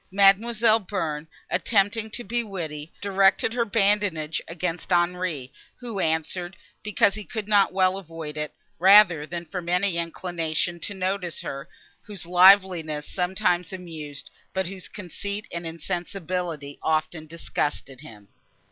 [0.09, 7.23] Mademoiselle Bearn, attempting to be witty, directed her badinage against Henri, who answered, because he
[7.23, 11.69] could not well avoid it, rather than from any inclination to notice her,
[12.01, 18.29] whose liveliness sometimes amused, but whose conceit and insensibility often disgusted him.